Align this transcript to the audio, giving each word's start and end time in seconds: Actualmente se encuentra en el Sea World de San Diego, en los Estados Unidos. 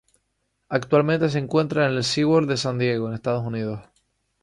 Actualmente 0.69 1.29
se 1.29 1.37
encuentra 1.37 1.85
en 1.85 1.95
el 1.97 2.03
Sea 2.03 2.25
World 2.25 2.49
de 2.49 2.57
San 2.57 2.79
Diego, 2.79 3.05
en 3.05 3.11
los 3.11 3.19
Estados 3.19 3.45
Unidos. 3.45 3.87